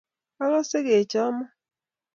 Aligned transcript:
Akase 0.43 0.77
kechomo 0.85 1.45